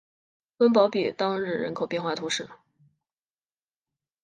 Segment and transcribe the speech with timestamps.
[0.57, 2.49] 翁堡比当日人口变化图示